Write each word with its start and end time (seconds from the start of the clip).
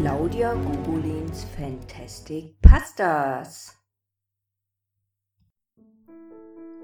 Claudia 0.00 0.54
Gugolins 0.54 1.42
Fantastic 1.56 2.60
Pastas. 2.60 3.76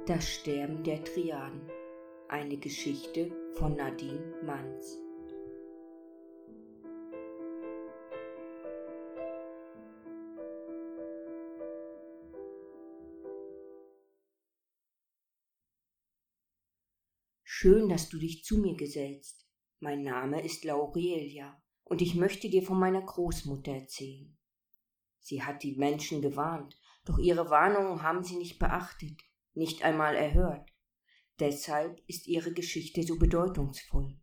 Das 0.04 0.28
Sterben 0.28 0.82
der 0.82 1.04
Triaden. 1.04 1.70
Eine 2.28 2.56
Geschichte 2.56 3.30
von 3.52 3.76
Nadine 3.76 4.34
Manz. 4.42 4.98
Schön, 17.44 17.88
dass 17.88 18.08
du 18.08 18.18
dich 18.18 18.42
zu 18.42 18.58
mir 18.58 18.74
gesellst. 18.74 19.46
Mein 19.78 20.02
Name 20.02 20.44
ist 20.44 20.64
Laurelia 20.64 21.63
und 21.84 22.02
ich 22.02 22.14
möchte 22.14 22.48
dir 22.48 22.62
von 22.62 22.78
meiner 22.78 23.02
Großmutter 23.02 23.72
erzählen. 23.72 24.36
Sie 25.20 25.42
hat 25.42 25.62
die 25.62 25.76
Menschen 25.76 26.22
gewarnt, 26.22 26.78
doch 27.04 27.18
ihre 27.18 27.50
Warnungen 27.50 28.02
haben 28.02 28.24
sie 28.24 28.36
nicht 28.36 28.58
beachtet, 28.58 29.20
nicht 29.54 29.84
einmal 29.84 30.14
erhört. 30.14 30.70
Deshalb 31.38 32.00
ist 32.06 32.26
ihre 32.26 32.52
Geschichte 32.52 33.02
so 33.02 33.18
bedeutungsvoll. 33.18 34.18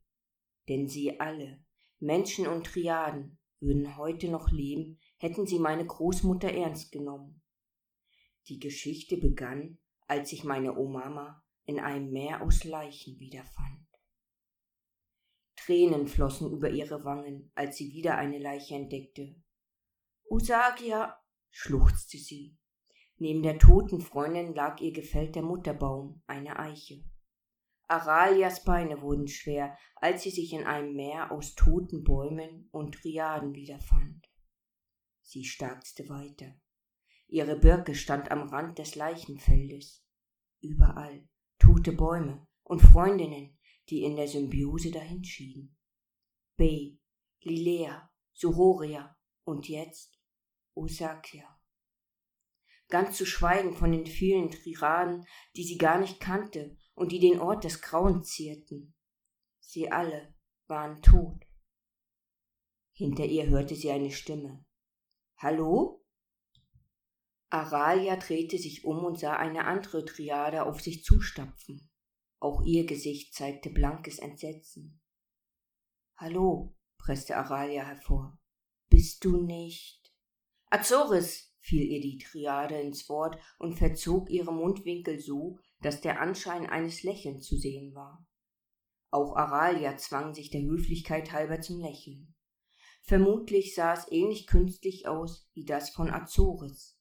Denn 0.70 0.88
sie 0.88 1.20
alle, 1.20 1.64
Menschen 2.00 2.48
und 2.48 2.66
Triaden, 2.66 3.38
würden 3.60 3.98
heute 3.98 4.28
noch 4.30 4.50
leben, 4.52 5.00
hätten 5.18 5.46
sie 5.46 5.60
meine 5.60 5.86
Großmutter 5.86 6.52
ernst 6.52 6.92
genommen. 6.92 7.42
Die 8.48 8.60
Geschichte 8.60 9.18
begann, 9.18 9.78
als 10.08 10.30
sich 10.30 10.44
meine 10.44 10.78
Omama 10.78 11.44
in 11.66 11.80
einem 11.80 12.12
Meer 12.12 12.42
aus 12.42 12.64
Leichen 12.64 13.20
wiederfand. 13.20 13.91
Tränen 15.72 16.06
flossen 16.06 16.52
über 16.52 16.70
ihre 16.70 17.06
Wangen, 17.06 17.50
als 17.56 17.78
sie 17.78 17.94
wieder 17.94 18.18
eine 18.18 18.40
Leiche 18.40 18.76
entdeckte. 18.76 19.38
Usagia, 20.30 21.18
schluchzte 21.50 22.18
sie. 22.18 22.58
Neben 23.16 23.42
der 23.42 23.58
toten 23.58 24.02
Freundin 24.02 24.54
lag 24.54 24.82
ihr 24.82 24.92
gefällter 24.92 25.42
Mutterbaum, 25.42 26.24
eine 26.28 26.60
Eiche. 26.60 27.06
Aralias 27.88 28.66
Beine 28.66 29.02
wurden 29.02 29.30
schwer, 29.30 29.78
als 29.96 30.24
sie 30.24 30.32
sich 30.32 30.52
in 30.52 30.66
einem 30.66 30.94
Meer 30.94 31.32
aus 31.32 31.56
toten 31.56 32.04
Bäumen 32.04 32.68
und 32.74 32.96
Triaden 32.96 33.54
wiederfand. 33.54 34.28
Sie 35.22 35.46
starzte 35.46 36.10
weiter. 36.10 36.54
Ihre 37.28 37.58
Birke 37.58 37.96
stand 37.96 38.30
am 38.30 38.50
Rand 38.50 38.78
des 38.78 38.96
Leichenfeldes. 38.96 40.06
Überall 40.60 41.30
tote 41.60 41.94
Bäume 41.94 42.46
und 42.64 42.82
Freundinnen, 42.82 43.58
die 43.90 44.04
in 44.04 44.16
der 44.16 44.28
Symbiose 44.28 44.92
dahinschieden. 44.92 45.78
B, 46.56 46.98
Lilea, 47.42 48.10
Suroria 48.34 49.18
und 49.44 49.68
jetzt 49.68 50.20
Osakya. 50.74 51.60
Ganz 52.90 53.18
zu 53.18 53.26
schweigen 53.26 53.74
von 53.74 53.92
den 53.92 54.06
vielen 54.06 54.52
Triraden, 54.52 55.26
die 55.56 55.64
sie 55.64 55.78
gar 55.78 56.00
nicht 56.00 56.20
kannte 56.20 56.78
und 56.94 57.12
die 57.12 57.20
den 57.20 57.40
Ort 57.40 57.64
des 57.64 57.82
Grauens 57.82 58.30
zierten. 58.30 58.94
Sie 59.60 59.92
alle 59.92 60.36
waren 60.68 61.02
tot. 61.02 61.46
Hinter 62.94 63.26
ihr 63.26 63.48
hörte 63.48 63.76
sie 63.76 63.92
eine 63.92 64.12
Stimme. 64.12 64.66
Hallo? 65.38 66.06
Aralia 67.50 68.16
drehte 68.16 68.58
sich 68.58 68.86
um 68.86 69.04
und 69.04 69.20
sah 69.20 69.36
eine 69.36 69.66
andere 69.66 70.06
Triade 70.06 70.66
auf 70.66 70.82
sich 70.82 71.04
zustapfen. 71.04 71.91
Auch 72.42 72.64
ihr 72.64 72.88
Gesicht 72.88 73.36
zeigte 73.36 73.70
blankes 73.70 74.18
Entsetzen. 74.18 75.00
Hallo, 76.16 76.76
presste 76.98 77.38
Aralia 77.38 77.86
hervor. 77.86 78.40
Bist 78.90 79.24
du 79.24 79.38
nicht? 79.38 80.12
Azoris, 80.72 81.54
fiel 81.60 81.84
ihr 81.84 82.02
die 82.02 82.18
Triade 82.18 82.82
ins 82.82 83.08
Wort 83.10 83.40
und 83.60 83.78
verzog 83.78 84.32
ihre 84.32 84.52
Mundwinkel 84.52 85.20
so, 85.20 85.60
dass 85.82 86.02
der 86.02 86.20
Anschein 86.20 86.66
eines 86.66 87.04
Lächelns 87.04 87.46
zu 87.46 87.58
sehen 87.58 87.94
war. 87.94 88.28
Auch 89.12 89.36
Aralia 89.36 89.98
zwang 89.98 90.34
sich 90.34 90.50
der 90.50 90.64
Höflichkeit 90.64 91.32
halber 91.32 91.62
zum 91.62 91.80
Lächeln. 91.80 92.34
Vermutlich 93.04 93.76
sah 93.76 93.94
es 93.94 94.12
ähnlich 94.12 94.48
künstlich 94.48 95.08
aus 95.08 95.48
wie 95.54 95.66
das 95.66 95.92
von 95.92 96.10
Azoris. 96.10 97.00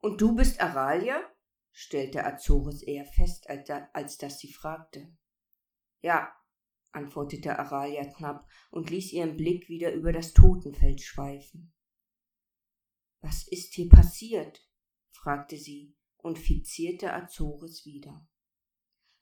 Und 0.00 0.22
du 0.22 0.34
bist 0.34 0.58
Aralia? 0.58 1.20
Stellte 1.72 2.24
Azores 2.24 2.82
eher 2.82 3.06
fest, 3.06 3.48
als, 3.48 3.68
als 3.92 4.18
dass 4.18 4.38
sie 4.38 4.52
fragte. 4.52 5.16
Ja, 6.00 6.32
antwortete 6.92 7.58
Aralia 7.58 8.04
knapp 8.04 8.46
und 8.70 8.90
ließ 8.90 9.12
ihren 9.12 9.36
Blick 9.36 9.68
wieder 9.68 9.92
über 9.92 10.12
das 10.12 10.32
Totenfeld 10.32 11.00
schweifen. 11.00 11.72
Was 13.20 13.46
ist 13.48 13.74
hier 13.74 13.88
passiert? 13.88 14.68
fragte 15.10 15.56
sie 15.56 15.96
und 16.18 16.38
fixierte 16.38 17.12
Azores 17.12 17.86
wieder. 17.86 18.26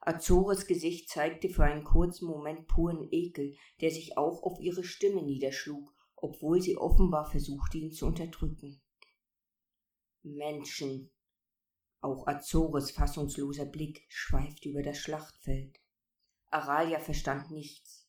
Azores 0.01 0.67
Gesicht 0.67 1.11
zeigte 1.11 1.51
für 1.51 1.65
einen 1.65 1.85
kurzen 1.85 2.27
Moment 2.27 2.67
puren 2.67 3.09
Ekel, 3.11 3.55
der 3.83 3.91
sich 3.91 4.17
auch 4.17 4.43
auf 4.43 4.59
ihre 4.59 4.83
Stimme 4.83 5.23
niederschlug, 5.23 5.95
obwohl 6.17 6.63
sie 6.63 6.77
offenbar 6.77 7.31
versuchte, 7.31 7.79
ihn 7.79 7.93
zu 7.93 8.07
unterdrücken. 8.07 8.81
Menschen, 10.23 11.11
auch 12.01 12.27
Azores 12.27 12.91
fassungsloser 12.91 13.67
Blick 13.67 14.05
schweifte 14.09 14.69
über 14.69 14.83
das 14.83 14.99
Schlachtfeld. 14.99 15.79
Aralia 16.49 16.99
verstand 16.99 17.51
nichts. 17.51 18.09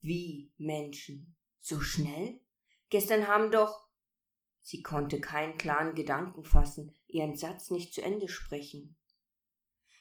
Wie 0.00 0.52
Menschen? 0.58 1.36
So 1.60 1.80
schnell? 1.80 2.40
Gestern 2.90 3.28
haben 3.28 3.50
doch. 3.50 3.88
Sie 4.60 4.82
konnte 4.82 5.20
keinen 5.20 5.56
klaren 5.58 5.94
Gedanken 5.94 6.44
fassen, 6.44 6.94
ihren 7.06 7.36
Satz 7.36 7.70
nicht 7.70 7.94
zu 7.94 8.02
Ende 8.02 8.28
sprechen. 8.28 8.96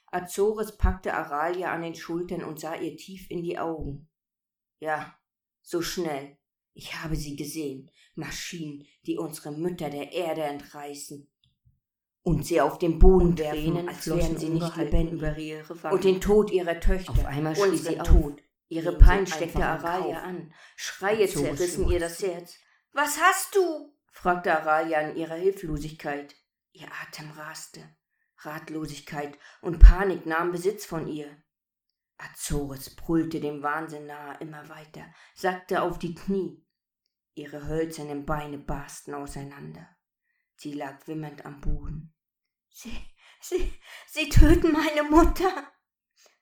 Azores 0.08 0.78
packte 0.78 1.14
Aralia 1.14 1.72
an 1.72 1.82
den 1.82 1.96
Schultern 1.96 2.44
und 2.44 2.60
sah 2.60 2.76
ihr 2.76 2.98
tief 2.98 3.30
in 3.30 3.44
die 3.44 3.58
Augen. 3.58 4.10
Ja, 4.80 5.18
so 5.62 5.82
schnell. 5.82 6.38
Ich 6.74 6.96
habe 6.96 7.16
sie 7.16 7.36
gesehen. 7.36 7.90
Maschinen, 8.16 8.86
die 9.06 9.18
unsere 9.18 9.52
Mütter 9.52 9.90
der 9.90 10.12
Erde 10.12 10.44
entreißen 10.44 11.33
und 12.24 12.46
sie 12.46 12.62
auf 12.62 12.80
den 12.80 13.00
Boden 13.00 13.38
werfen, 13.38 13.88
als 13.88 14.08
wären 14.08 14.38
sie 14.38 14.50
nicht 14.50 14.76
lebendig, 14.78 15.14
über 15.14 15.38
ihre 15.38 15.74
und 15.92 16.04
den 16.04 16.22
Tod 16.22 16.52
ihrer 16.52 16.80
Töchter. 16.80 17.12
Auf 17.12 17.26
einmal 17.26 17.56
schrie 17.56 17.78
sie 17.78 17.98
Tod. 17.98 18.42
Ihre 18.70 18.98
Pein 18.98 19.28
steckte 19.28 19.64
Aralia 19.64 20.22
an. 20.22 20.54
Schreie 20.76 21.28
zerrissen 21.28 21.90
ihr 21.90 22.00
das 22.00 22.22
Herz. 22.24 22.58
Was 22.94 23.20
hast 23.22 23.56
du? 23.56 23.94
fragte 24.12 24.58
Aralia 24.58 25.02
in 25.02 25.18
ihrer 25.18 25.36
Hilflosigkeit. 25.36 26.36
Ihr 26.72 26.88
Atem 27.02 27.30
raste. 27.32 27.82
Ratlosigkeit 28.40 29.38
und 29.62 29.80
Panik 29.80 30.26
nahmen 30.26 30.52
Besitz 30.52 30.86
von 30.86 31.08
ihr. 31.08 31.38
Azores 32.18 32.96
brüllte 32.96 33.40
dem 33.40 33.64
Wahnsinn 33.64 34.06
nahe 34.06 34.38
immer 34.40 34.70
weiter, 34.70 35.06
sackte 35.36 35.82
auf 35.82 36.00
die 36.00 36.16
Knie. 36.16 36.66
Ihre 37.36 37.68
hölzernen 37.68 38.26
Beine 38.26 38.58
barsten 38.58 39.14
auseinander. 39.14 39.88
Sie 40.56 40.74
lag 40.74 41.08
wimmernd 41.08 41.46
am 41.46 41.62
Boden. 41.62 42.13
Sie, 42.76 42.98
Sie, 43.40 43.72
Sie 44.08 44.30
töten 44.30 44.72
meine 44.72 45.04
Mutter, 45.04 45.72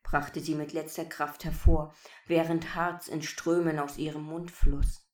brachte 0.01 0.39
sie 0.39 0.55
mit 0.55 0.71
letzter 0.71 1.03
Kraft 1.03 1.43
hervor, 1.43 1.93
während 2.25 2.73
Harz 2.73 3.09
in 3.09 3.21
Strömen 3.21 3.79
aus 3.79 3.97
ihrem 3.97 4.23
Mund 4.23 4.49
floss. 4.49 5.05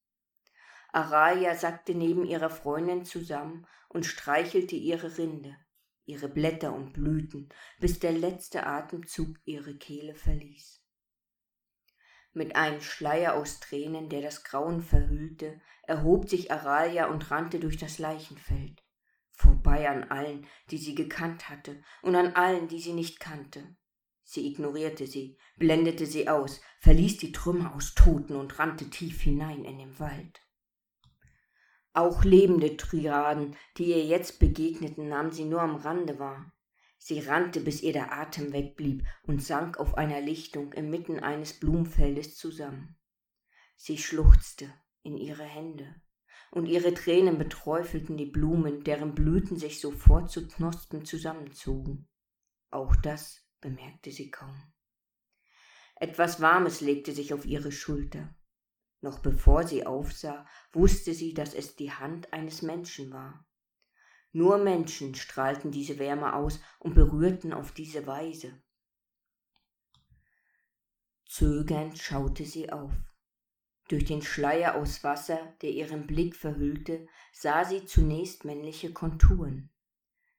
Araya 0.94 1.55
sackte 1.55 1.95
neben 1.95 2.23
ihrer 2.23 2.51
Freundin 2.51 3.03
zusammen 3.03 3.66
und 3.89 4.05
streichelte 4.05 4.75
ihre 4.75 5.17
Rinde, 5.17 5.57
ihre 6.05 6.29
Blätter 6.29 6.72
und 6.72 6.94
Blüten, 6.94 7.49
bis 7.79 7.99
der 7.99 8.11
letzte 8.11 8.67
Atemzug 8.67 9.38
ihre 9.44 9.75
Kehle 9.75 10.13
verließ. 10.13 10.85
Mit 12.34 12.55
einem 12.55 12.81
Schleier 12.81 13.34
aus 13.34 13.59
Tränen, 13.59 14.09
der 14.09 14.22
das 14.22 14.44
Grauen 14.44 14.84
verhüllte, 14.84 15.59
erhob 15.81 16.29
sich 16.29 16.52
Aralia 16.52 17.08
und 17.08 17.31
rannte 17.31 17.59
durch 17.59 17.78
das 17.78 17.97
Leichenfeld 17.97 18.86
vorbei 19.37 19.87
an 19.87 20.03
allen, 20.05 20.47
die 20.72 20.78
sie 20.78 20.95
gekannt 20.95 21.47
hatte, 21.49 21.81
und 22.01 22.16
an 22.16 22.34
allen, 22.34 22.67
die 22.67 22.79
sie 22.79 22.93
nicht 22.93 23.19
kannte. 23.19 23.75
Sie 24.23 24.47
ignorierte 24.47 25.07
sie, 25.07 25.37
blendete 25.57 26.05
sie 26.05 26.28
aus, 26.28 26.59
verließ 26.81 27.17
die 27.17 27.31
Trümmer 27.31 27.73
aus 27.75 27.93
Toten 27.93 28.35
und 28.35 28.59
rannte 28.59 28.89
tief 28.89 29.22
hinein 29.22 29.63
in 29.63 29.78
den 29.78 29.99
Wald. 29.99 30.41
Auch 31.93 32.23
lebende 32.23 32.78
Triaden, 32.78 33.55
die 33.78 33.85
ihr 33.85 34.05
jetzt 34.05 34.39
begegneten, 34.39 35.07
nahm 35.07 35.31
sie 35.31 35.45
nur 35.45 35.61
am 35.61 35.75
Rande 35.75 36.19
wahr. 36.19 36.51
Sie 36.97 37.19
rannte, 37.19 37.61
bis 37.61 37.81
ihr 37.81 37.93
der 37.93 38.11
Atem 38.11 38.51
wegblieb 38.53 39.05
und 39.23 39.41
sank 39.41 39.79
auf 39.79 39.97
einer 39.97 40.19
Lichtung 40.19 40.73
inmitten 40.73 41.19
eines 41.19 41.59
Blumenfeldes 41.59 42.35
zusammen. 42.35 42.97
Sie 43.75 43.97
schluchzte 43.97 44.73
in 45.03 45.16
ihre 45.16 45.45
Hände, 45.45 45.95
und 46.52 46.66
ihre 46.66 46.94
Tränen 46.94 47.38
beträufelten 47.38 48.17
die 48.17 48.26
Blumen, 48.26 48.84
deren 48.84 49.14
Blüten 49.14 49.58
sich 49.58 49.79
sofort 49.79 50.29
zu 50.32 50.47
Knospen 50.47 51.05
zusammenzogen. 51.05 52.08
Auch 52.70 52.96
das 52.96 53.46
bemerkte 53.61 54.11
sie 54.11 54.32
kaum. 54.32 54.55
Etwas 55.96 56.41
Warmes 56.41 56.82
legte 56.82 57.11
sich 57.11 57.34
auf 57.34 57.46
ihre 57.46 57.72
Schulter. 57.72 58.35
Noch 59.02 59.20
bevor 59.20 59.64
sie 59.64 59.85
aufsah, 59.85 60.46
wusste 60.72 61.14
sie, 61.14 61.34
dass 61.34 61.53
es 61.53 61.76
die 61.76 61.91
Hand 61.91 62.34
eines 62.34 62.61
Menschen 62.61 63.11
war. 63.11 63.46
Nur 64.32 64.58
Menschen 64.58 65.16
strahlten 65.16 65.72
diese 65.72 65.97
Wärme 65.97 66.34
aus 66.34 66.59
und 66.79 66.93
berührten 66.93 67.53
auf 67.53 67.72
diese 67.72 68.05
Weise. 68.05 68.61
Zögernd 71.26 71.97
schaute 71.97 72.46
sie 72.46 72.72
auf. 72.72 72.91
Durch 73.87 74.05
den 74.05 74.22
Schleier 74.22 74.75
aus 74.75 75.03
Wasser, 75.03 75.55
der 75.61 75.69
ihren 75.69 76.07
Blick 76.07 76.35
verhüllte, 76.35 77.07
sah 77.31 77.63
sie 77.63 77.85
zunächst 77.85 78.43
männliche 78.43 78.91
Konturen. 78.91 79.69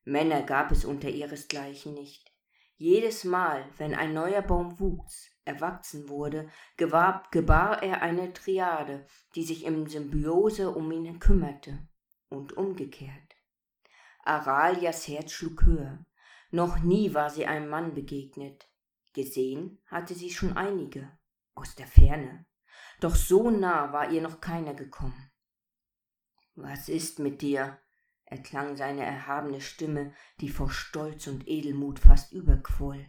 Männer 0.05 0.43
gab 0.43 0.71
es 0.71 0.85
unter 0.85 1.09
ihresgleichen 1.09 1.95
nicht. 1.95 2.33
Jedes 2.77 3.25
Mal, 3.25 3.65
wenn 3.77 3.95
ein 3.95 4.15
neuer 4.15 4.43
Baum 4.43 4.79
wuchs, 4.79 5.31
erwachsen 5.45 6.09
wurde, 6.09 6.49
gebar, 6.77 7.27
gebar 7.31 7.83
er 7.83 8.03
eine 8.03 8.33
Triade, 8.33 9.07
die 9.35 9.45
sich 9.45 9.65
im 9.65 9.89
Symbiose 9.89 10.71
um 10.71 10.93
ihn 10.93 11.19
kümmerte, 11.19 11.89
und 12.29 12.57
umgekehrt. 12.57 13.35
Aralias 14.25 15.09
Herz 15.09 15.33
schlug 15.33 15.65
höher. 15.65 16.05
Noch 16.51 16.81
nie 16.81 17.15
war 17.15 17.31
sie 17.31 17.47
einem 17.47 17.69
Mann 17.69 17.95
begegnet. 17.95 18.69
Gesehen 19.15 19.81
hatte 19.87 20.15
sie 20.15 20.31
schon 20.31 20.57
einige, 20.57 21.11
aus 21.55 21.75
der 21.75 21.87
Ferne. 21.87 22.47
Doch 23.01 23.15
so 23.15 23.51
nah 23.51 23.93
war 23.93 24.11
ihr 24.11 24.21
noch 24.21 24.41
keiner 24.41 24.75
gekommen. 24.75 25.31
Was 26.55 26.89
ist 26.89 27.19
mit 27.19 27.43
dir? 27.43 27.79
erklang 28.25 28.77
seine 28.77 29.05
erhabene 29.05 29.61
Stimme, 29.61 30.13
die 30.41 30.51
vor 30.51 30.71
Stolz 30.71 31.27
und 31.29 31.49
Edelmut 31.49 31.99
fast 31.99 32.33
überquoll. 32.33 33.07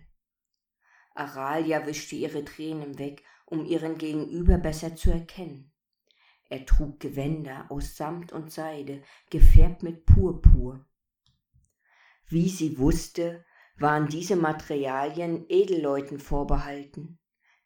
Aralia 1.13 1.85
wischte 1.85 2.15
ihre 2.15 2.45
Tränen 2.45 2.97
weg, 2.99 3.23
um 3.45 3.65
ihren 3.65 3.97
Gegenüber 3.97 4.57
besser 4.57 4.95
zu 4.95 5.11
erkennen. 5.11 5.73
Er 6.47 6.65
trug 6.65 6.99
Gewänder 6.99 7.65
aus 7.69 7.97
Samt 7.97 8.31
und 8.31 8.51
Seide, 8.51 9.03
gefärbt 9.29 9.83
mit 9.83 10.05
Purpur. 10.05 10.85
Wie 12.27 12.47
sie 12.47 12.77
wusste, 12.77 13.43
waren 13.77 14.07
diese 14.07 14.35
Materialien 14.35 15.45
Edelleuten 15.49 16.19
vorbehalten. 16.19 17.19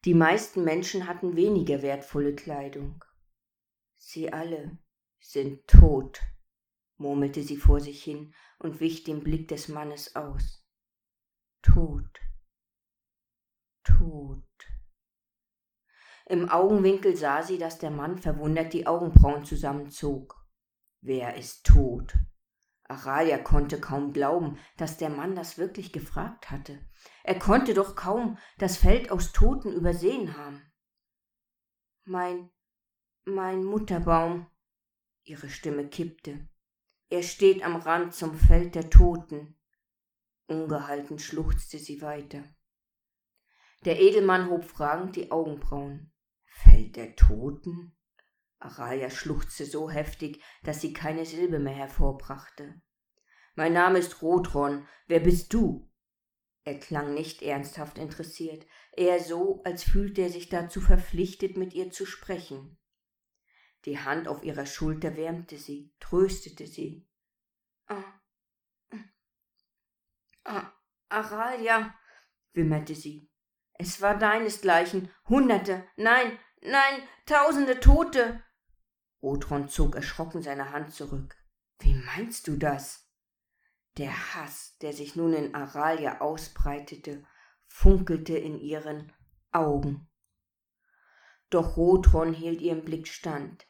Die 0.05 0.13
meisten 0.13 0.65
Menschen 0.65 1.07
hatten 1.07 1.37
weniger 1.37 1.81
wertvolle 1.81 2.35
Kleidung. 2.35 3.05
Sie 3.95 4.33
alle 4.33 4.77
sind 5.21 5.65
tot, 5.65 6.21
murmelte 6.97 7.41
sie 7.41 7.55
vor 7.55 7.79
sich 7.79 8.03
hin 8.03 8.33
und 8.59 8.81
wich 8.81 9.05
dem 9.05 9.23
Blick 9.23 9.47
des 9.47 9.69
Mannes 9.69 10.15
aus. 10.17 10.67
Tot. 11.61 12.19
Tot. 13.85 14.43
Im 16.25 16.49
Augenwinkel 16.49 17.15
sah 17.15 17.41
sie, 17.41 17.57
dass 17.57 17.79
der 17.79 17.91
Mann 17.91 18.17
verwundert 18.17 18.73
die 18.73 18.87
Augenbrauen 18.87 19.45
zusammenzog. 19.45 20.45
Wer 20.99 21.35
ist 21.37 21.65
tot? 21.65 22.13
Aralia 22.93 23.37
konnte 23.37 23.79
kaum 23.79 24.13
glauben, 24.13 24.57
dass 24.77 24.97
der 24.97 25.09
Mann 25.09 25.35
das 25.35 25.57
wirklich 25.57 25.91
gefragt 25.91 26.51
hatte. 26.51 26.79
Er 27.23 27.37
konnte 27.39 27.73
doch 27.73 27.95
kaum 27.95 28.37
das 28.57 28.77
Feld 28.77 29.11
aus 29.11 29.31
Toten 29.31 29.71
übersehen 29.71 30.37
haben. 30.37 30.61
Mein, 32.05 32.49
mein 33.25 33.63
Mutterbaum. 33.63 34.47
Ihre 35.23 35.49
Stimme 35.49 35.87
kippte. 35.87 36.47
Er 37.09 37.23
steht 37.23 37.63
am 37.63 37.75
Rand 37.77 38.13
zum 38.13 38.35
Feld 38.35 38.75
der 38.75 38.89
Toten. 38.89 39.57
Ungehalten 40.47 41.19
schluchzte 41.19 41.79
sie 41.79 42.01
weiter. 42.01 42.43
Der 43.85 43.99
Edelmann 43.99 44.49
hob 44.49 44.65
fragend 44.65 45.15
die 45.15 45.31
Augenbrauen. 45.31 46.11
Feld 46.45 46.95
der 46.95 47.15
Toten? 47.15 47.95
Araya 48.63 49.09
schluchzte 49.09 49.65
so 49.65 49.89
heftig, 49.89 50.41
dass 50.63 50.81
sie 50.81 50.93
keine 50.93 51.25
Silbe 51.25 51.59
mehr 51.59 51.73
hervorbrachte. 51.73 52.81
Mein 53.55 53.73
Name 53.73 53.99
ist 53.99 54.21
Rotron. 54.21 54.87
Wer 55.07 55.19
bist 55.19 55.53
du? 55.53 55.89
Er 56.63 56.79
klang 56.79 57.13
nicht 57.13 57.41
ernsthaft 57.41 57.97
interessiert, 57.97 58.65
eher 58.93 59.19
so, 59.19 59.61
als 59.65 59.83
fühlte 59.83 60.21
er 60.21 60.29
sich 60.29 60.47
dazu 60.47 60.79
verpflichtet, 60.79 61.57
mit 61.57 61.73
ihr 61.73 61.91
zu 61.91 62.05
sprechen. 62.05 62.79
Die 63.83 63.99
Hand 63.99 64.29
auf 64.29 64.43
ihrer 64.43 64.65
Schulter 64.65 65.17
wärmte 65.17 65.57
sie, 65.57 65.93
tröstete 65.99 66.65
sie. 66.65 67.05
Ah, 67.87 68.21
ah, 70.45 70.71
Aralia, 71.09 71.93
wimmerte 72.53 72.95
sie. 72.95 73.29
Es 73.73 74.01
war 74.01 74.17
deinesgleichen. 74.17 75.11
Hunderte, 75.27 75.85
nein, 75.97 76.39
nein, 76.61 77.03
tausende 77.25 77.81
Tote. 77.81 78.41
Otron 79.23 79.69
zog 79.69 79.95
erschrocken 79.95 80.41
seine 80.41 80.71
Hand 80.71 80.93
zurück. 80.93 81.37
Wie 81.79 81.93
meinst 81.93 82.47
du 82.47 82.57
das? 82.57 83.07
Der 83.97 84.35
Hass, 84.35 84.77
der 84.81 84.91
sich 84.91 85.15
nun 85.15 85.33
in 85.33 85.55
Aralia 85.55 86.19
ausbreitete, 86.19 87.23
funkelte 87.67 88.37
in 88.37 88.59
ihren 88.59 89.13
Augen. 89.51 90.09
Doch 91.49 91.77
Rotron 91.77 92.33
hielt 92.33 92.61
ihren 92.61 92.83
Blick 92.83 93.07
stand. 93.07 93.65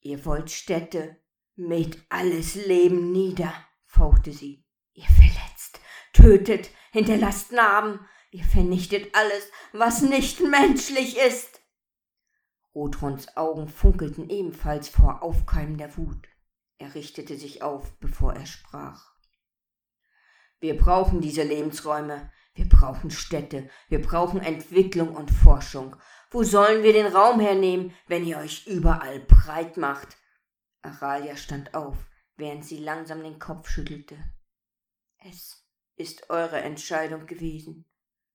Ihr 0.00 0.24
wollt 0.24 0.50
Städte 0.50 1.22
mit 1.54 2.04
alles 2.08 2.54
Leben 2.54 3.12
nieder, 3.12 3.54
fauchte 3.84 4.32
sie. 4.32 4.66
Ihr 4.92 5.06
verletzt, 5.06 5.80
tötet, 6.12 6.70
hinterlasst 6.90 7.52
Narben, 7.52 8.00
ihr 8.30 8.44
vernichtet 8.44 9.14
alles, 9.14 9.50
was 9.72 10.02
nicht 10.02 10.40
menschlich 10.40 11.16
ist. 11.18 11.60
Rotrons 12.74 13.36
Augen 13.36 13.68
funkelten 13.68 14.28
ebenfalls 14.28 14.88
vor 14.88 15.22
aufkeimender 15.22 15.96
Wut. 15.96 16.28
Er 16.78 16.94
richtete 16.96 17.36
sich 17.36 17.62
auf, 17.62 17.96
bevor 17.98 18.34
er 18.34 18.46
sprach. 18.46 19.14
Wir 20.58 20.76
brauchen 20.76 21.20
diese 21.20 21.44
Lebensräume, 21.44 22.32
wir 22.54 22.68
brauchen 22.68 23.12
Städte, 23.12 23.70
wir 23.88 24.02
brauchen 24.02 24.40
Entwicklung 24.40 25.14
und 25.14 25.30
Forschung. 25.30 25.94
Wo 26.30 26.42
sollen 26.42 26.82
wir 26.82 26.92
den 26.92 27.06
Raum 27.06 27.38
hernehmen, 27.38 27.94
wenn 28.08 28.24
ihr 28.24 28.38
euch 28.38 28.66
überall 28.66 29.20
breit 29.20 29.76
macht? 29.76 30.16
Aralia 30.82 31.36
stand 31.36 31.74
auf, 31.74 31.96
während 32.36 32.64
sie 32.64 32.78
langsam 32.78 33.22
den 33.22 33.38
Kopf 33.38 33.68
schüttelte. 33.68 34.16
Es 35.18 35.64
ist 35.94 36.28
eure 36.28 36.60
Entscheidung 36.60 37.26
gewesen, 37.26 37.84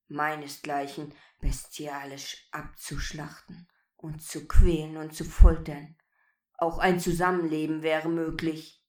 meinesgleichen 0.08 1.14
bestialisch 1.42 2.48
abzuschlachten 2.52 3.68
und 4.02 4.22
zu 4.22 4.48
quälen 4.48 4.98
und 4.98 5.14
zu 5.14 5.26
foltern. 5.26 5.96
Auch 6.58 6.80
ein 6.80 7.00
Zusammenleben 7.00 7.84
wäre 7.84 8.10
möglich. 8.10 8.84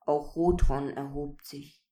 Auch 0.00 0.34
Rotron 0.34 0.90
erhob 0.90 1.42
sich. 1.42 1.82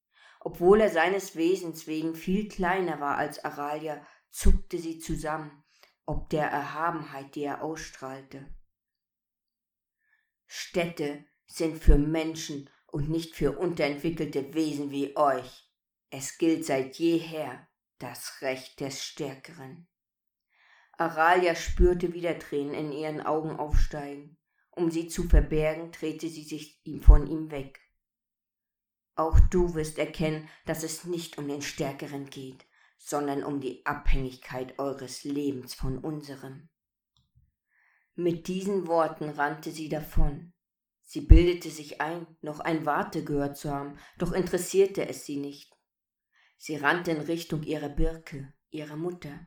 Obwohl 0.40 0.80
er 0.80 0.90
seines 0.90 1.37
Wesens 1.37 1.87
wegen 1.87 2.14
viel 2.14 2.49
kleiner 2.49 3.00
war 3.00 3.16
als 3.16 3.44
Aralia, 3.44 4.04
zuckte 4.30 4.78
sie 4.78 4.99
zusammen, 4.99 5.64
ob 6.06 6.30
der 6.30 6.46
Erhabenheit, 6.46 7.34
die 7.34 7.42
er 7.42 7.62
ausstrahlte. 7.62 8.46
Städte 10.46 11.25
sind 11.46 11.82
für 11.82 11.99
Menschen 11.99 12.70
und 12.87 13.11
nicht 13.11 13.37
für 13.37 13.58
unterentwickelte 13.58 14.54
Wesen 14.54 14.90
wie 14.90 15.16
euch. 15.16 15.70
Es 16.11 16.38
gilt 16.38 16.64
seit 16.64 16.96
jeher 16.96 17.68
das 17.99 18.40
Recht 18.40 18.80
des 18.80 19.04
Stärkeren. 19.04 19.88
Aralia 20.98 21.54
spürte 21.54 22.12
wieder 22.12 22.38
Tränen 22.40 22.74
in 22.74 22.92
ihren 22.92 23.20
Augen 23.20 23.56
aufsteigen. 23.56 24.36
Um 24.72 24.90
sie 24.90 25.06
zu 25.06 25.22
verbergen, 25.28 25.92
drehte 25.92 26.28
sie 26.28 26.42
sich 26.42 26.82
von 27.02 27.28
ihm 27.28 27.52
weg. 27.52 27.80
Auch 29.14 29.38
du 29.38 29.74
wirst 29.74 29.98
erkennen, 29.98 30.48
dass 30.66 30.82
es 30.82 31.04
nicht 31.04 31.38
um 31.38 31.46
den 31.46 31.62
Stärkeren 31.62 32.30
geht, 32.30 32.66
sondern 32.98 33.44
um 33.44 33.60
die 33.60 33.86
Abhängigkeit 33.86 34.78
eures 34.78 35.22
Lebens 35.22 35.74
von 35.74 35.98
unserem. 35.98 36.68
Mit 38.16 38.48
diesen 38.48 38.88
Worten 38.88 39.30
rannte 39.30 39.70
sie 39.70 39.88
davon. 39.88 40.52
Sie 41.02 41.20
bildete 41.20 41.70
sich 41.70 42.00
ein, 42.00 42.26
noch 42.40 42.58
ein 42.58 42.86
Warte 42.86 43.22
gehört 43.22 43.56
zu 43.56 43.72
haben, 43.72 43.98
doch 44.18 44.32
interessierte 44.32 45.08
es 45.08 45.24
sie 45.24 45.36
nicht. 45.36 45.72
Sie 46.56 46.74
rannte 46.74 47.12
in 47.12 47.20
Richtung 47.20 47.62
ihrer 47.62 47.88
Birke, 47.88 48.52
ihrer 48.70 48.96
Mutter. 48.96 49.46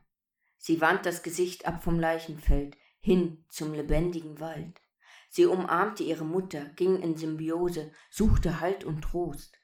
Sie 0.64 0.80
wand 0.80 1.06
das 1.06 1.24
Gesicht 1.24 1.66
ab 1.66 1.82
vom 1.82 1.98
Leichenfeld, 1.98 2.76
hin 3.00 3.44
zum 3.48 3.74
lebendigen 3.74 4.38
Wald. 4.38 4.80
Sie 5.28 5.44
umarmte 5.44 6.04
ihre 6.04 6.24
Mutter, 6.24 6.66
ging 6.76 7.02
in 7.02 7.16
Symbiose, 7.16 7.90
suchte 8.12 8.60
Halt 8.60 8.84
und 8.84 9.02
Trost. 9.02 9.58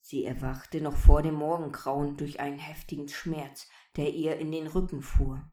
Sie 0.00 0.24
erwachte 0.24 0.80
noch 0.80 0.96
vor 0.96 1.20
dem 1.20 1.34
Morgengrauen 1.34 2.16
durch 2.16 2.40
einen 2.40 2.58
heftigen 2.58 3.10
Schmerz, 3.10 3.68
der 3.96 4.14
ihr 4.14 4.38
in 4.38 4.50
den 4.50 4.66
Rücken 4.66 5.02
fuhr. 5.02 5.52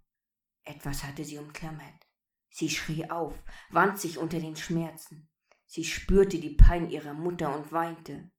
Etwas 0.63 1.03
hatte 1.03 1.25
sie 1.25 1.37
umklammert. 1.37 2.07
Sie 2.49 2.69
schrie 2.69 3.09
auf, 3.09 3.33
wand 3.71 3.99
sich 3.99 4.19
unter 4.19 4.39
den 4.39 4.55
Schmerzen. 4.55 5.29
Sie 5.65 5.83
spürte 5.83 6.39
die 6.39 6.55
Pein 6.55 6.89
ihrer 6.89 7.13
Mutter 7.13 7.53
und 7.53 7.73
weinte. 7.73 8.31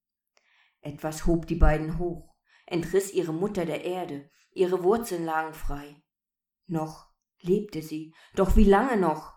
Etwas 0.80 1.26
hob 1.26 1.46
die 1.46 1.56
beiden 1.56 1.98
hoch, 1.98 2.34
entriss 2.64 3.12
ihre 3.12 3.34
Mutter 3.34 3.66
der 3.66 3.84
Erde, 3.84 4.30
ihre 4.54 4.82
Wurzeln 4.82 5.24
lagen 5.24 5.54
frei. 5.54 6.02
Noch 6.66 7.10
lebte 7.40 7.82
sie, 7.82 8.14
doch 8.34 8.56
wie 8.56 8.64
lange 8.64 8.96
noch? 8.96 9.34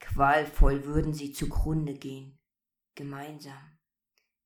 Qualvoll 0.00 0.84
würden 0.84 1.12
sie 1.12 1.32
zugrunde 1.32 1.94
gehen, 1.94 2.40
gemeinsam. 2.94 3.78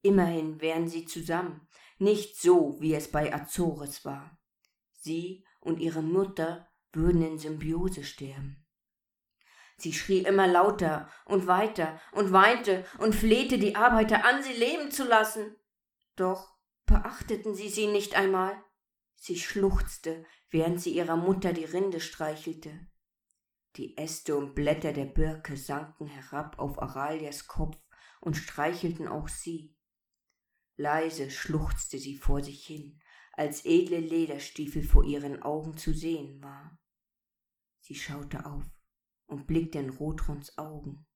Immerhin 0.03 0.61
wären 0.61 0.89
sie 0.89 1.05
zusammen, 1.05 1.69
nicht 1.99 2.41
so, 2.41 2.77
wie 2.81 2.95
es 2.95 3.11
bei 3.11 3.33
Azores 3.33 4.05
war. 4.05 4.39
Sie 4.93 5.45
und 5.61 5.79
ihre 5.79 6.03
Mutter 6.03 6.69
würden 6.93 7.23
in 7.23 7.39
Symbiose 7.39 8.05
sterben. 8.05 8.67
Sie 9.77 9.93
schrie 9.93 10.21
immer 10.21 10.47
lauter 10.47 11.09
und 11.25 11.47
weiter 11.47 12.01
und 12.13 12.33
weinte 12.33 12.85
und 12.99 13.15
flehte 13.15 13.59
die 13.59 13.77
Arbeiter 13.77 14.25
an, 14.25 14.43
sie 14.43 14.53
leben 14.53 14.91
zu 14.91 15.05
lassen. 15.05 15.57
Doch 16.17 16.55
beachteten 16.85 17.55
sie 17.55 17.69
sie 17.69 17.87
nicht 17.87 18.15
einmal. 18.15 18.63
Sie 19.23 19.39
schluchzte, 19.39 20.25
während 20.49 20.81
sie 20.81 20.97
ihrer 20.97 21.17
Mutter 21.17 21.53
die 21.53 21.67
Rinde 21.67 22.01
streichelte. 22.01 22.89
Die 23.77 23.99
Äste 23.99 24.35
und 24.35 24.55
Blätter 24.55 24.95
der 24.95 25.05
Birke 25.05 25.59
sanken 25.59 26.07
herab 26.07 26.59
auf 26.59 26.81
Aralias 26.81 27.47
Kopf 27.47 27.77
und 28.23 28.39
streichelten 28.39 29.09
auch 29.09 29.29
sie. 29.29 29.77
Leise 30.77 31.31
schluchzte 31.31 31.99
sie 31.99 32.17
vor 32.17 32.43
sich 32.43 32.67
hin, 32.67 32.99
als 33.35 33.67
edle 33.67 34.01
Lederstiefel 34.01 34.83
vor 34.83 35.05
ihren 35.05 35.43
Augen 35.43 35.77
zu 35.77 35.93
sehen 35.93 36.43
war. 36.43 36.81
Sie 37.81 37.97
schaute 37.97 38.47
auf 38.47 38.65
und 39.27 39.47
blickte 39.47 39.81
in 39.81 39.91
Rotrons 39.91 40.57
Augen. 40.57 41.07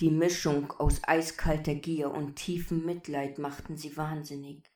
Die 0.00 0.10
Mischung 0.10 0.70
aus 0.72 1.02
eiskalter 1.02 1.76
Gier 1.76 2.10
und 2.10 2.36
tiefem 2.36 2.84
Mitleid 2.84 3.38
machten 3.38 3.78
sie 3.78 3.96
wahnsinnig. 3.96 4.70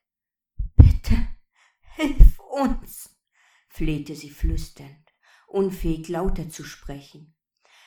Hilf 1.95 2.39
uns, 2.39 3.19
flehte 3.67 4.15
sie 4.15 4.31
flüsternd, 4.31 5.13
unfähig 5.47 6.09
lauter 6.09 6.49
zu 6.49 6.63
sprechen. 6.63 7.35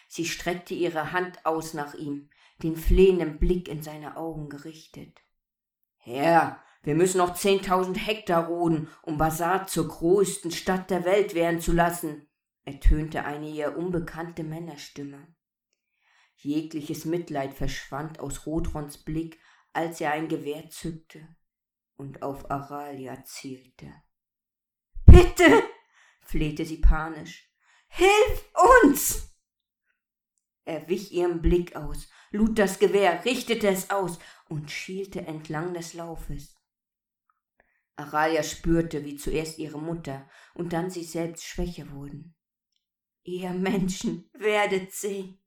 Sie 0.06 0.26
streckte 0.26 0.74
ihre 0.74 1.12
Hand 1.12 1.44
aus 1.44 1.74
nach 1.74 1.94
ihm, 1.94 2.30
den 2.62 2.76
flehenden 2.76 3.38
Blick 3.40 3.68
in 3.68 3.82
seine 3.82 4.16
Augen 4.16 4.48
gerichtet. 4.48 5.18
Herr, 5.96 6.62
wir 6.84 6.94
müssen 6.94 7.18
noch 7.18 7.34
zehntausend 7.34 8.06
Hektar 8.06 8.46
roden, 8.46 8.88
um 9.02 9.18
Basar 9.18 9.66
zur 9.66 9.88
größten 9.88 10.52
Stadt 10.52 10.88
der 10.88 11.04
Welt 11.04 11.34
werden 11.34 11.60
zu 11.60 11.72
lassen, 11.72 12.28
ertönte 12.64 13.24
eine 13.24 13.48
ihr 13.48 13.76
unbekannte 13.76 14.44
Männerstimme. 14.44 15.34
Jegliches 16.36 17.06
Mitleid 17.06 17.54
verschwand 17.54 18.20
aus 18.20 18.46
Rotrons 18.46 18.98
Blick, 18.98 19.40
als 19.72 20.00
er 20.00 20.12
ein 20.12 20.28
Gewehr 20.28 20.70
zückte 20.70 21.26
und 21.96 22.22
auf 22.22 22.50
Aralia 22.50 23.24
zielte. 23.24 23.92
Bitte, 25.04 25.62
flehte 26.20 26.64
sie 26.64 26.78
panisch, 26.78 27.50
hilf 27.88 28.44
uns! 28.82 29.32
Er 30.64 30.88
wich 30.88 31.12
ihrem 31.12 31.40
Blick 31.42 31.76
aus, 31.76 32.08
lud 32.32 32.58
das 32.58 32.78
Gewehr, 32.78 33.24
richtete 33.24 33.68
es 33.68 33.90
aus 33.90 34.18
und 34.48 34.70
schielte 34.70 35.20
entlang 35.26 35.74
des 35.74 35.94
Laufes. 35.94 36.56
Aralia 37.94 38.42
spürte, 38.42 39.04
wie 39.04 39.16
zuerst 39.16 39.58
ihre 39.58 39.80
Mutter 39.80 40.28
und 40.54 40.72
dann 40.72 40.90
sie 40.90 41.04
selbst 41.04 41.44
schwächer 41.44 41.90
wurden. 41.92 42.34
Ihr 43.22 43.50
Menschen 43.50 44.28
werdet 44.34 44.92
sehen, 44.92 45.40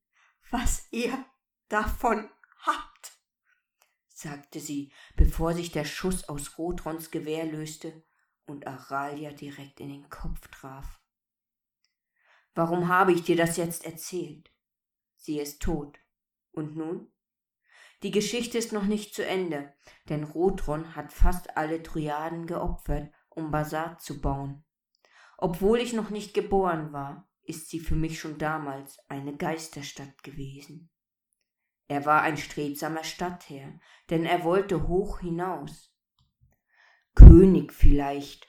was 0.50 0.88
ihr 0.92 1.26
davon 1.68 2.30
sagte 4.20 4.60
sie, 4.60 4.92
bevor 5.16 5.54
sich 5.54 5.72
der 5.72 5.86
Schuss 5.86 6.28
aus 6.28 6.58
Rotrons 6.58 7.10
Gewehr 7.10 7.46
löste 7.46 8.04
und 8.46 8.68
Aralia 8.68 9.32
direkt 9.32 9.80
in 9.80 9.90
den 9.90 10.10
Kopf 10.10 10.48
traf. 10.50 11.00
Warum 12.54 12.90
habe 12.90 13.14
ich 13.14 13.24
dir 13.24 13.38
das 13.38 13.56
jetzt 13.56 13.86
erzählt? 13.86 14.52
Sie 15.16 15.40
ist 15.40 15.62
tot. 15.62 16.00
Und 16.52 16.76
nun? 16.76 17.12
Die 18.04 18.12
Geschichte 18.12 18.58
ist 18.58 18.74
noch 18.74 18.86
nicht 18.86 19.14
zu 19.16 19.26
Ende, 19.26 19.74
denn 20.10 20.26
Rotron 20.26 20.96
hat 20.96 21.14
fast 21.14 21.56
alle 21.56 21.82
Triaden 21.82 22.46
geopfert, 22.46 23.14
um 23.30 23.52
Basar 23.52 24.00
zu 24.00 24.20
bauen. 24.20 24.66
Obwohl 25.38 25.80
ich 25.80 25.94
noch 25.94 26.10
nicht 26.10 26.34
geboren 26.34 26.92
war, 26.92 27.30
ist 27.44 27.70
sie 27.70 27.80
für 27.80 27.96
mich 27.96 28.20
schon 28.20 28.38
damals 28.38 29.00
eine 29.08 29.38
Geisterstadt 29.38 30.24
gewesen. 30.24 30.90
Er 31.90 32.06
war 32.06 32.22
ein 32.22 32.38
strebsamer 32.38 33.04
Stadtherr, 33.04 33.80
denn 34.12 34.24
er 34.24 34.44
wollte 34.44 34.88
hoch 34.88 35.20
hinaus. 35.20 35.92
König 37.16 37.74
vielleicht 37.74 38.48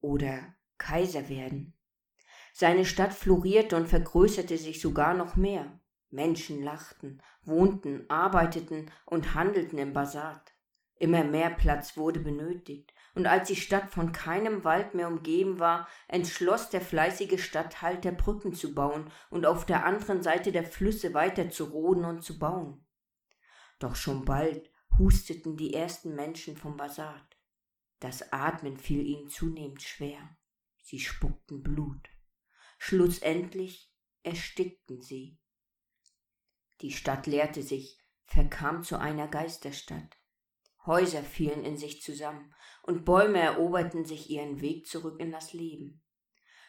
oder 0.00 0.54
Kaiser 0.76 1.28
werden. 1.28 1.78
Seine 2.52 2.84
Stadt 2.84 3.14
florierte 3.14 3.76
und 3.76 3.88
vergrößerte 3.88 4.58
sich 4.58 4.80
sogar 4.80 5.14
noch 5.14 5.36
mehr. 5.36 5.80
Menschen 6.10 6.62
lachten, 6.64 7.22
wohnten, 7.44 8.10
arbeiteten 8.10 8.90
und 9.06 9.34
handelten 9.34 9.78
im 9.78 9.92
Basat. 9.92 10.52
Immer 10.96 11.22
mehr 11.22 11.50
Platz 11.50 11.96
wurde 11.96 12.20
benötigt, 12.20 12.92
und 13.14 13.26
als 13.26 13.48
die 13.48 13.56
Stadt 13.56 13.90
von 13.90 14.12
keinem 14.12 14.64
Wald 14.64 14.94
mehr 14.94 15.08
umgeben 15.08 15.58
war, 15.58 15.88
entschloss 16.08 16.70
der 16.70 16.80
fleißige 16.80 17.42
Statthalter 17.42 18.12
Brücken 18.12 18.54
zu 18.54 18.74
bauen 18.74 19.10
und 19.30 19.46
auf 19.46 19.66
der 19.66 19.84
anderen 19.86 20.22
Seite 20.22 20.52
der 20.52 20.64
Flüsse 20.64 21.14
weiter 21.14 21.50
zu 21.50 21.64
roden 21.64 22.04
und 22.04 22.22
zu 22.22 22.38
bauen. 22.38 22.84
Doch 23.78 23.96
schon 23.96 24.24
bald 24.24 24.70
husteten 24.98 25.56
die 25.56 25.74
ersten 25.74 26.14
Menschen 26.14 26.56
vom 26.56 26.76
Basat. 26.76 27.38
Das 28.00 28.32
Atmen 28.32 28.76
fiel 28.76 29.06
ihnen 29.06 29.28
zunehmend 29.28 29.82
schwer. 29.82 30.36
Sie 30.82 31.00
spuckten 31.00 31.62
Blut. 31.62 32.10
Schlussendlich 32.78 33.90
erstickten 34.22 35.00
sie. 35.00 35.38
Die 36.80 36.92
Stadt 36.92 37.26
leerte 37.26 37.62
sich, 37.62 37.98
verkam 38.26 38.82
zu 38.82 38.98
einer 38.98 39.28
Geisterstadt. 39.28 40.18
Häuser 40.86 41.22
fielen 41.22 41.64
in 41.64 41.76
sich 41.76 42.02
zusammen, 42.02 42.54
und 42.82 43.04
Bäume 43.04 43.38
eroberten 43.38 44.04
sich 44.04 44.28
ihren 44.28 44.60
Weg 44.60 44.86
zurück 44.86 45.18
in 45.20 45.32
das 45.32 45.52
Leben. 45.52 46.02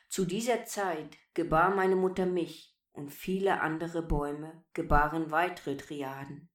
Zu 0.08 0.26
dieser 0.26 0.66
Zeit 0.66 1.18
gebar 1.34 1.76
meine 1.76 1.96
Mutter 1.96 2.26
mich, 2.26 2.76
und 2.92 3.10
viele 3.10 3.60
andere 3.60 4.02
Bäume 4.02 4.64
gebaren 4.74 5.30
weitere 5.30 5.76
Triaden. 5.76 6.50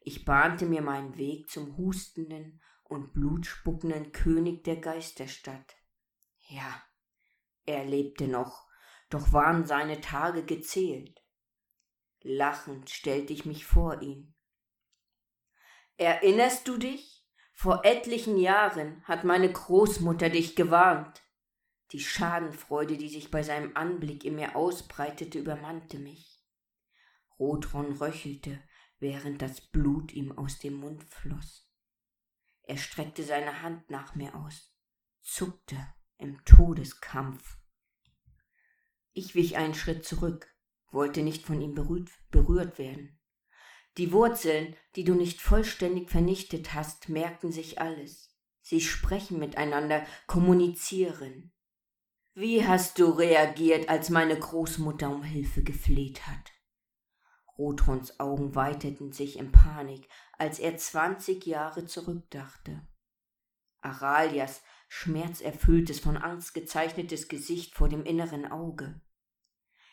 Ich 0.00 0.24
bahnte 0.24 0.66
mir 0.66 0.82
meinen 0.82 1.16
Weg 1.16 1.48
zum 1.48 1.76
hustenden 1.76 2.60
und 2.84 3.12
blutspuckenden 3.12 4.12
König 4.12 4.64
der 4.64 4.76
Geisterstadt. 4.76 5.76
Ja, 6.48 6.82
er 7.64 7.84
lebte 7.84 8.28
noch, 8.28 8.66
doch 9.10 9.32
waren 9.32 9.66
seine 9.66 10.00
Tage 10.00 10.44
gezählt. 10.44 11.22
Lachend 12.20 12.90
stellte 12.90 13.32
ich 13.32 13.44
mich 13.44 13.64
vor 13.64 14.02
ihn. 14.02 14.34
Erinnerst 15.98 16.68
du 16.68 16.78
dich? 16.78 17.26
Vor 17.52 17.84
etlichen 17.84 18.38
Jahren 18.38 19.02
hat 19.04 19.24
meine 19.24 19.52
Großmutter 19.52 20.30
dich 20.30 20.54
gewarnt. 20.54 21.20
Die 21.90 21.98
Schadenfreude, 21.98 22.96
die 22.96 23.08
sich 23.08 23.32
bei 23.32 23.42
seinem 23.42 23.76
Anblick 23.76 24.24
in 24.24 24.36
mir 24.36 24.54
ausbreitete, 24.54 25.40
übermannte 25.40 25.98
mich. 25.98 26.40
Rotron 27.36 27.96
röchelte, 27.96 28.62
während 29.00 29.42
das 29.42 29.60
Blut 29.60 30.12
ihm 30.12 30.30
aus 30.38 30.60
dem 30.60 30.74
Mund 30.74 31.02
floss. 31.02 31.68
Er 32.62 32.76
streckte 32.76 33.24
seine 33.24 33.62
Hand 33.62 33.90
nach 33.90 34.14
mir 34.14 34.36
aus, 34.36 34.72
zuckte 35.22 35.76
im 36.16 36.44
Todeskampf. 36.44 37.58
Ich 39.14 39.34
wich 39.34 39.56
einen 39.56 39.74
Schritt 39.74 40.04
zurück, 40.04 40.54
wollte 40.92 41.22
nicht 41.22 41.44
von 41.44 41.60
ihm 41.60 41.74
berührt, 41.74 42.78
werden. 42.78 43.17
Die 43.98 44.12
Wurzeln, 44.12 44.76
die 44.94 45.02
du 45.04 45.14
nicht 45.14 45.42
vollständig 45.42 46.08
vernichtet 46.08 46.72
hast, 46.72 47.08
merken 47.08 47.50
sich 47.50 47.80
alles. 47.80 48.32
Sie 48.62 48.80
sprechen 48.80 49.38
miteinander, 49.40 50.06
kommunizieren. 50.28 51.52
Wie 52.34 52.64
hast 52.64 53.00
du 53.00 53.10
reagiert, 53.10 53.88
als 53.88 54.10
meine 54.10 54.38
Großmutter 54.38 55.10
um 55.10 55.24
Hilfe 55.24 55.64
gefleht 55.64 56.28
hat? 56.28 56.52
Rotrons 57.58 58.20
Augen 58.20 58.54
weiteten 58.54 59.10
sich 59.10 59.36
in 59.36 59.50
Panik, 59.50 60.08
als 60.38 60.60
er 60.60 60.76
zwanzig 60.76 61.44
Jahre 61.44 61.84
zurückdachte. 61.84 62.86
Aralias 63.80 64.62
schmerzerfülltes, 64.86 65.98
von 65.98 66.16
Angst 66.16 66.54
gezeichnetes 66.54 67.26
Gesicht 67.26 67.74
vor 67.74 67.88
dem 67.88 68.04
inneren 68.04 68.46
Auge. 68.46 69.00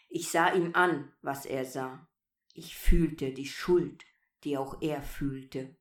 Ich 0.09 0.29
sah 0.29 0.53
ihm 0.53 0.75
an, 0.75 1.11
was 1.23 1.47
er 1.47 1.65
sah. 1.65 2.07
Ich 2.57 2.77
fühlte 2.77 3.33
die 3.33 3.47
Schuld, 3.47 4.05
die 4.45 4.57
auch 4.57 4.81
er 4.81 5.01
fühlte. 5.01 5.75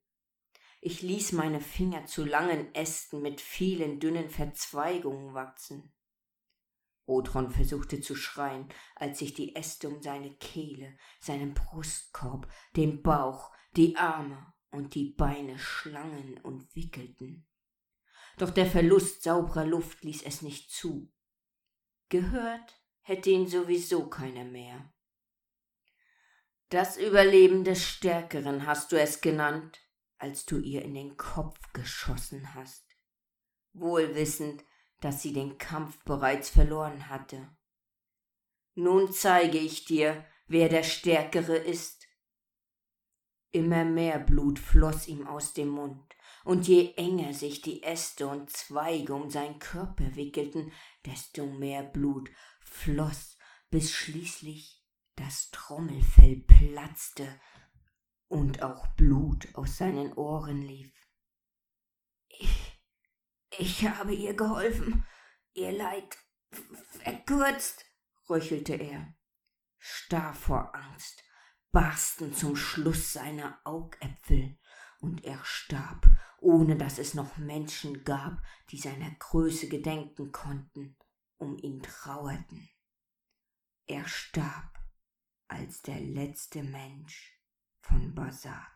Ich 0.80 1.02
ließ 1.02 1.30
meine 1.30 1.60
Finger 1.60 2.04
zu 2.06 2.24
langen 2.24 2.74
Ästen 2.74 3.22
mit 3.22 3.40
vielen 3.40 4.00
dünnen 4.00 4.28
Verzweigungen 4.28 5.34
wachsen. 5.34 5.94
Rotron 7.06 7.52
versuchte 7.52 8.00
zu 8.00 8.16
schreien, 8.16 8.68
als 8.96 9.20
sich 9.20 9.34
die 9.34 9.54
Äste 9.54 9.88
um 9.88 10.02
seine 10.02 10.34
Kehle, 10.34 10.98
seinen 11.20 11.54
Brustkorb, 11.54 12.52
den 12.74 13.02
Bauch, 13.02 13.52
die 13.76 13.96
Arme 13.96 14.52
und 14.72 14.96
die 14.96 15.10
Beine 15.10 15.60
schlangen 15.60 16.40
und 16.42 16.74
wickelten. 16.74 17.46
Doch 18.36 18.50
der 18.50 18.66
Verlust 18.66 19.22
sauberer 19.22 19.64
Luft 19.64 20.02
ließ 20.02 20.24
es 20.24 20.42
nicht 20.42 20.72
zu. 20.72 21.12
Gehört 22.08 22.82
hätte 23.02 23.30
ihn 23.30 23.46
sowieso 23.46 24.08
keiner 24.08 24.44
mehr. 24.44 24.92
Das 26.70 26.96
Überleben 26.96 27.64
des 27.64 27.84
Stärkeren 27.86 28.66
hast 28.66 28.92
du 28.92 29.00
es 29.00 29.20
genannt, 29.20 29.80
als 30.18 30.46
du 30.46 30.58
ihr 30.58 30.82
in 30.82 30.94
den 30.94 31.16
Kopf 31.16 31.58
geschossen 31.72 32.54
hast, 32.54 32.86
wohl 33.72 34.14
wissend, 34.14 34.64
dass 35.00 35.22
sie 35.22 35.32
den 35.32 35.58
Kampf 35.58 36.02
bereits 36.04 36.48
verloren 36.48 37.08
hatte. 37.08 37.54
Nun 38.74 39.12
zeige 39.12 39.58
ich 39.58 39.84
dir, 39.84 40.24
wer 40.46 40.68
der 40.68 40.82
Stärkere 40.82 41.56
ist. 41.56 42.06
Immer 43.52 43.84
mehr 43.84 44.18
Blut 44.18 44.58
floss 44.58 45.06
ihm 45.06 45.26
aus 45.26 45.52
dem 45.52 45.68
Mund, 45.68 46.16
und 46.44 46.66
je 46.66 46.94
enger 46.96 47.34
sich 47.34 47.60
die 47.60 47.82
Äste 47.82 48.26
und 48.26 48.50
Zweige 48.50 49.14
um 49.14 49.30
seinen 49.30 49.58
Körper 49.58 50.16
wickelten, 50.16 50.72
desto 51.06 51.46
mehr 51.46 51.82
Blut 51.82 52.30
floss, 52.60 53.36
bis 53.70 53.92
schließlich 53.92 54.83
das 55.16 55.50
Trommelfell 55.50 56.44
platzte 56.46 57.40
und 58.28 58.62
auch 58.62 58.86
Blut 58.96 59.54
aus 59.54 59.78
seinen 59.78 60.12
Ohren 60.14 60.62
lief. 60.62 60.92
Ich, 62.28 62.80
ich 63.58 63.88
habe 63.88 64.14
ihr 64.14 64.34
geholfen, 64.34 65.06
ihr 65.52 65.72
Leid 65.72 66.18
verkürzt, 67.00 67.84
röchelte 68.28 68.74
er. 68.74 69.14
Starr 69.78 70.34
vor 70.34 70.74
Angst 70.74 71.24
barsten 71.74 72.32
zum 72.32 72.54
Schluss 72.54 73.12
seine 73.12 73.58
Augäpfel, 73.66 74.56
und 75.00 75.24
er 75.24 75.44
starb, 75.44 76.08
ohne 76.38 76.76
dass 76.76 76.98
es 76.98 77.12
noch 77.12 77.36
Menschen 77.36 78.04
gab, 78.04 78.40
die 78.70 78.78
seiner 78.78 79.10
Größe 79.10 79.68
gedenken 79.68 80.32
konnten, 80.32 80.96
um 81.36 81.58
ihn 81.58 81.82
trauerten. 81.82 82.70
Er 83.86 84.08
starb 84.08 84.73
als 85.54 85.82
der 85.82 86.00
letzte 86.00 86.62
Mensch 86.64 87.40
von 87.80 88.12
Basat. 88.12 88.73